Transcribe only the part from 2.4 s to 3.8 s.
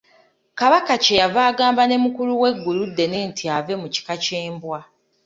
we Gguluddene nti ave